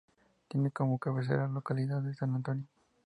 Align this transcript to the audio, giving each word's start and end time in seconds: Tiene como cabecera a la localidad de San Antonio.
Tiene 0.47 0.71
como 0.71 0.97
cabecera 0.97 1.43
a 1.43 1.47
la 1.47 1.53
localidad 1.53 2.01
de 2.01 2.15
San 2.15 2.33
Antonio. 2.33 2.65